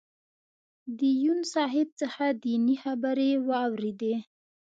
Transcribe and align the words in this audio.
د 0.97 0.99
یون 1.23 1.39
صاحب 1.53 1.87
څخه 2.01 2.25
دینی 2.43 2.75
خبرې 2.83 3.31
واورېدې. 3.47 4.15